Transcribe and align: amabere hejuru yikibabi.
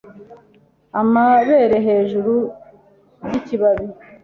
amabere 1.01 1.77
hejuru 1.87 2.33
yikibabi. 3.29 3.85